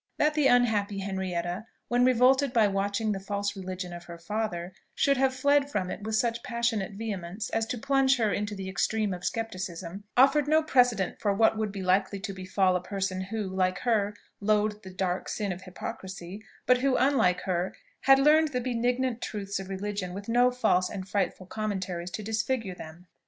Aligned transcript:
That 0.17 0.33
the 0.33 0.47
unhappy 0.47 0.97
Henrietta, 1.01 1.67
when 1.87 2.03
revolted 2.03 2.51
by 2.53 2.67
watching 2.67 3.11
the 3.11 3.19
false 3.19 3.55
religion 3.55 3.93
of 3.93 4.05
her 4.05 4.17
father, 4.17 4.73
should 4.95 5.17
have 5.17 5.31
fled 5.35 5.69
from 5.69 5.91
it 5.91 6.01
with 6.01 6.15
such 6.15 6.41
passionate 6.41 6.93
vehemence 6.93 7.51
as 7.51 7.67
to 7.67 7.77
plunge 7.77 8.17
her 8.17 8.33
into 8.33 8.55
the 8.55 8.67
extreme 8.67 9.13
of 9.13 9.23
scepticism, 9.23 10.05
offered 10.17 10.47
no 10.47 10.63
precedent 10.63 11.19
for 11.19 11.35
what 11.35 11.55
would 11.55 11.71
be 11.71 11.83
likely 11.83 12.19
to 12.21 12.33
befall 12.33 12.75
a 12.75 12.81
person 12.81 13.21
who, 13.21 13.43
like 13.43 13.77
her, 13.81 14.15
loathed 14.39 14.81
the 14.81 14.89
dark 14.89 15.29
sin 15.29 15.51
of 15.51 15.61
hypocrisy, 15.61 16.43
but 16.65 16.79
who, 16.79 16.95
unlike 16.97 17.41
her, 17.41 17.75
had 17.99 18.17
learned 18.17 18.47
the 18.53 18.59
benignant 18.59 19.21
truths 19.21 19.59
of 19.59 19.69
religion 19.69 20.15
with 20.15 20.27
no 20.27 20.49
false 20.49 20.89
and 20.89 21.07
frightful 21.07 21.45
commentaries 21.45 22.09
to 22.09 22.23
disfigure 22.23 22.73
them. 22.73 23.05